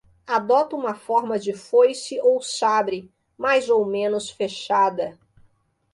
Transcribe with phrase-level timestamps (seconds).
[0.25, 3.07] Adota uma forma de foice ou sabre,
[3.37, 5.15] mais ou menos fechada.